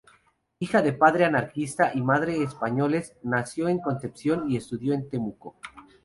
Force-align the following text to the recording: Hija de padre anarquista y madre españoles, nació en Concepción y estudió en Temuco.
Hija 0.57 0.81
de 0.81 0.93
padre 0.93 1.25
anarquista 1.25 1.91
y 1.93 2.01
madre 2.01 2.41
españoles, 2.41 3.13
nació 3.21 3.67
en 3.69 3.77
Concepción 3.77 4.49
y 4.51 4.57
estudió 4.57 4.95
en 4.95 5.07
Temuco. 5.07 5.57